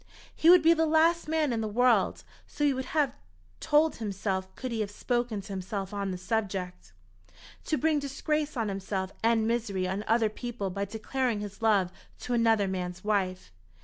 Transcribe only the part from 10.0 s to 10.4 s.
other